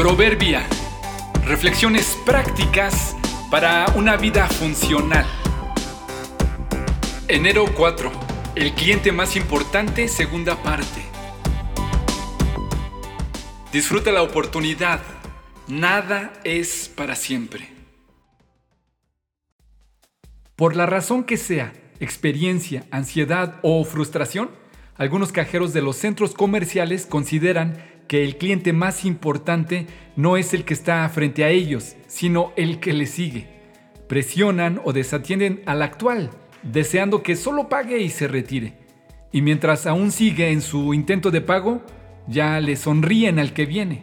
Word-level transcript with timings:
Proverbia. 0.00 0.66
Reflexiones 1.44 2.18
prácticas 2.24 3.14
para 3.50 3.84
una 3.96 4.16
vida 4.16 4.46
funcional. 4.46 5.26
Enero 7.28 7.66
4. 7.76 8.10
El 8.54 8.72
cliente 8.72 9.12
más 9.12 9.36
importante, 9.36 10.08
segunda 10.08 10.62
parte. 10.62 11.02
Disfruta 13.74 14.10
la 14.10 14.22
oportunidad. 14.22 15.02
Nada 15.68 16.32
es 16.44 16.88
para 16.88 17.14
siempre. 17.14 17.68
Por 20.56 20.76
la 20.76 20.86
razón 20.86 21.24
que 21.24 21.36
sea, 21.36 21.74
experiencia, 22.00 22.86
ansiedad 22.90 23.60
o 23.60 23.84
frustración, 23.84 24.48
algunos 24.96 25.30
cajeros 25.30 25.74
de 25.74 25.82
los 25.82 25.96
centros 25.96 26.32
comerciales 26.32 27.04
consideran 27.04 27.99
que 28.10 28.24
el 28.24 28.38
cliente 28.38 28.72
más 28.72 29.04
importante 29.04 29.86
no 30.16 30.36
es 30.36 30.52
el 30.52 30.64
que 30.64 30.74
está 30.74 31.08
frente 31.10 31.44
a 31.44 31.50
ellos, 31.50 31.94
sino 32.08 32.52
el 32.56 32.80
que 32.80 32.92
le 32.92 33.06
sigue. 33.06 33.46
Presionan 34.08 34.80
o 34.84 34.92
desatienden 34.92 35.62
al 35.64 35.80
actual, 35.80 36.30
deseando 36.64 37.22
que 37.22 37.36
solo 37.36 37.68
pague 37.68 38.00
y 38.00 38.08
se 38.08 38.26
retire. 38.26 38.72
Y 39.30 39.42
mientras 39.42 39.86
aún 39.86 40.10
sigue 40.10 40.50
en 40.50 40.60
su 40.60 40.92
intento 40.92 41.30
de 41.30 41.40
pago, 41.40 41.82
ya 42.26 42.58
le 42.58 42.74
sonríen 42.74 43.38
al 43.38 43.52
que 43.52 43.64
viene. 43.64 44.02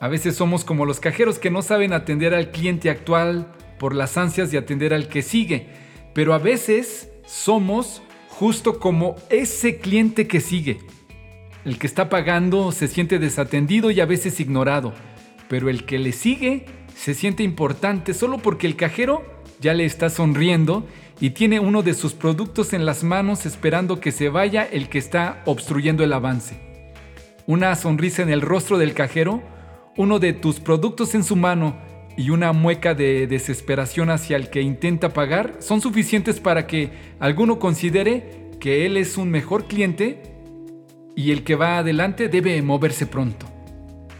A 0.00 0.08
veces 0.08 0.34
somos 0.34 0.64
como 0.64 0.86
los 0.86 0.98
cajeros 0.98 1.38
que 1.38 1.50
no 1.50 1.60
saben 1.60 1.92
atender 1.92 2.32
al 2.32 2.50
cliente 2.50 2.88
actual 2.88 3.52
por 3.78 3.94
las 3.94 4.16
ansias 4.16 4.50
de 4.50 4.56
atender 4.56 4.94
al 4.94 5.08
que 5.08 5.20
sigue, 5.20 5.66
pero 6.14 6.32
a 6.32 6.38
veces 6.38 7.10
somos 7.26 8.00
justo 8.30 8.80
como 8.80 9.16
ese 9.28 9.80
cliente 9.80 10.26
que 10.26 10.40
sigue 10.40 10.78
el 11.66 11.80
que 11.80 11.88
está 11.88 12.08
pagando 12.08 12.70
se 12.70 12.86
siente 12.86 13.18
desatendido 13.18 13.90
y 13.90 14.00
a 14.00 14.06
veces 14.06 14.38
ignorado, 14.38 14.94
pero 15.48 15.68
el 15.68 15.84
que 15.84 15.98
le 15.98 16.12
sigue 16.12 16.64
se 16.94 17.12
siente 17.12 17.42
importante 17.42 18.14
solo 18.14 18.38
porque 18.38 18.68
el 18.68 18.76
cajero 18.76 19.24
ya 19.60 19.74
le 19.74 19.84
está 19.84 20.08
sonriendo 20.08 20.86
y 21.18 21.30
tiene 21.30 21.58
uno 21.58 21.82
de 21.82 21.94
sus 21.94 22.14
productos 22.14 22.72
en 22.72 22.86
las 22.86 23.02
manos 23.02 23.46
esperando 23.46 23.98
que 23.98 24.12
se 24.12 24.28
vaya 24.28 24.62
el 24.62 24.88
que 24.88 24.98
está 24.98 25.42
obstruyendo 25.44 26.04
el 26.04 26.12
avance. 26.12 26.56
Una 27.48 27.74
sonrisa 27.74 28.22
en 28.22 28.30
el 28.30 28.42
rostro 28.42 28.78
del 28.78 28.94
cajero, 28.94 29.42
uno 29.96 30.20
de 30.20 30.34
tus 30.34 30.60
productos 30.60 31.16
en 31.16 31.24
su 31.24 31.34
mano 31.34 31.76
y 32.16 32.30
una 32.30 32.52
mueca 32.52 32.94
de 32.94 33.26
desesperación 33.26 34.10
hacia 34.10 34.36
el 34.36 34.50
que 34.50 34.62
intenta 34.62 35.12
pagar 35.12 35.56
son 35.58 35.80
suficientes 35.80 36.38
para 36.38 36.68
que 36.68 36.90
alguno 37.18 37.58
considere 37.58 38.52
que 38.60 38.86
él 38.86 38.96
es 38.96 39.16
un 39.16 39.32
mejor 39.32 39.66
cliente 39.66 40.35
y 41.16 41.32
el 41.32 41.42
que 41.42 41.56
va 41.56 41.78
adelante 41.78 42.28
debe 42.28 42.60
moverse 42.62 43.06
pronto. 43.06 43.46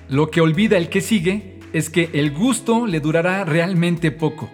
Lo 0.08 0.30
que 0.30 0.41
olvida 0.41 0.78
el 0.78 0.89
que 0.89 1.02
sigue 1.02 1.61
es 1.72 1.91
que 1.91 2.08
el 2.14 2.33
gusto 2.33 2.86
le 2.86 3.00
durará 3.00 3.44
realmente 3.44 4.11
poco. 4.11 4.48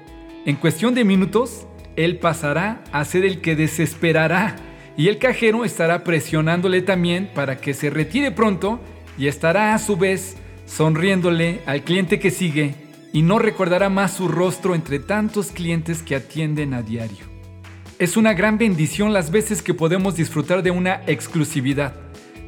En 0.44 0.56
cuestión 0.56 0.94
de 0.94 1.04
minutos, 1.04 1.66
él 1.94 2.18
pasará 2.18 2.82
a 2.90 3.04
ser 3.04 3.24
el 3.24 3.40
que 3.40 3.54
desesperará 3.54 4.56
y 4.96 5.08
el 5.08 5.18
cajero 5.18 5.64
estará 5.64 6.02
presionándole 6.04 6.82
también 6.82 7.30
para 7.32 7.58
que 7.58 7.74
se 7.74 7.90
retire 7.90 8.32
pronto 8.32 8.80
y 9.16 9.28
estará 9.28 9.74
a 9.74 9.78
su 9.78 9.96
vez 9.96 10.36
sonriéndole 10.66 11.60
al 11.66 11.82
cliente 11.82 12.18
que 12.18 12.30
sigue 12.30 12.74
y 13.12 13.22
no 13.22 13.38
recordará 13.38 13.88
más 13.88 14.14
su 14.14 14.26
rostro 14.26 14.74
entre 14.74 14.98
tantos 14.98 15.52
clientes 15.52 16.02
que 16.02 16.16
atienden 16.16 16.74
a 16.74 16.82
diario. 16.82 17.30
Es 17.98 18.16
una 18.16 18.34
gran 18.34 18.58
bendición 18.58 19.12
las 19.12 19.30
veces 19.30 19.62
que 19.62 19.74
podemos 19.74 20.16
disfrutar 20.16 20.62
de 20.62 20.72
una 20.72 21.02
exclusividad 21.06 21.94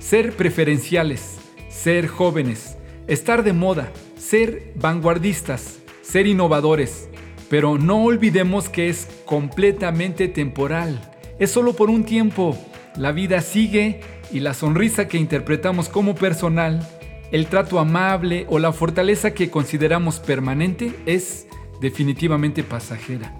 ser 0.05 0.37
preferenciales, 0.37 1.39
ser 1.71 2.09
jóvenes, 2.09 2.77
estar 3.07 3.43
de 3.43 3.55
moda, 3.55 3.91
ser 4.19 4.73
vanguardistas, 4.75 5.79
ser 6.03 6.27
innovadores. 6.27 7.09
Pero 7.49 7.79
no 7.79 8.05
olvidemos 8.05 8.69
que 8.69 8.91
es 8.91 9.09
completamente 9.25 10.29
temporal. 10.29 11.01
Es 11.39 11.51
solo 11.51 11.73
por 11.73 11.89
un 11.89 12.05
tiempo. 12.05 12.55
La 12.97 13.13
vida 13.13 13.41
sigue 13.41 14.01
y 14.31 14.41
la 14.41 14.53
sonrisa 14.53 15.09
que 15.09 15.17
interpretamos 15.17 15.89
como 15.89 16.15
personal, 16.15 16.87
el 17.33 17.47
trato 17.47 17.79
amable 17.79 18.47
o 18.51 18.59
la 18.59 18.73
fortaleza 18.73 19.33
que 19.33 19.51
consideramos 19.51 20.21
permanente 20.21 20.93
es 21.07 21.47
definitivamente 21.81 22.63
pasajera. 22.63 23.35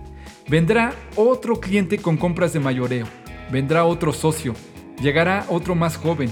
Vendrá 0.49 0.95
otro 1.15 1.61
cliente 1.61 1.99
con 1.99 2.17
compras 2.17 2.55
de 2.55 2.61
mayoreo, 2.61 3.07
vendrá 3.53 3.85
otro 3.85 4.15
socio, 4.15 4.55
llegará 5.01 5.47
otro 5.49 5.75
más 5.75 5.97
joven, 5.97 6.31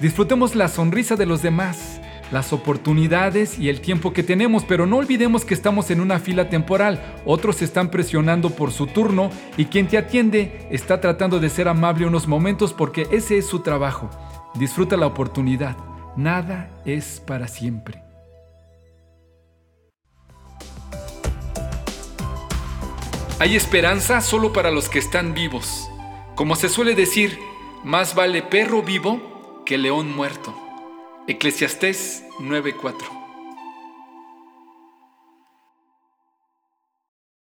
Disfrutemos 0.00 0.54
la 0.54 0.68
sonrisa 0.68 1.14
de 1.16 1.26
los 1.26 1.42
demás, 1.42 2.00
las 2.32 2.54
oportunidades 2.54 3.58
y 3.58 3.68
el 3.68 3.82
tiempo 3.82 4.14
que 4.14 4.22
tenemos, 4.22 4.64
pero 4.64 4.86
no 4.86 4.96
olvidemos 4.96 5.44
que 5.44 5.52
estamos 5.52 5.90
en 5.90 6.00
una 6.00 6.18
fila 6.18 6.48
temporal. 6.48 7.02
Otros 7.26 7.60
están 7.60 7.90
presionando 7.90 8.48
por 8.48 8.72
su 8.72 8.86
turno 8.86 9.30
y 9.58 9.66
quien 9.66 9.88
te 9.88 9.98
atiende 9.98 10.66
está 10.70 11.02
tratando 11.02 11.38
de 11.38 11.50
ser 11.50 11.68
amable 11.68 12.06
unos 12.06 12.26
momentos 12.28 12.72
porque 12.72 13.08
ese 13.10 13.36
es 13.36 13.46
su 13.46 13.60
trabajo. 13.60 14.08
Disfruta 14.54 14.96
la 14.96 15.06
oportunidad. 15.06 15.76
Nada 16.16 16.70
es 16.86 17.22
para 17.26 17.46
siempre. 17.46 18.02
Hay 23.38 23.54
esperanza 23.54 24.22
solo 24.22 24.54
para 24.54 24.70
los 24.70 24.88
que 24.88 24.98
están 24.98 25.34
vivos. 25.34 25.90
Como 26.36 26.56
se 26.56 26.70
suele 26.70 26.94
decir, 26.94 27.38
más 27.84 28.14
vale 28.14 28.42
perro 28.42 28.82
vivo 28.82 29.29
que 29.70 29.78
león 29.78 30.10
muerto. 30.16 30.52
Eclesiastés 31.28 32.24
9:4 32.40 33.19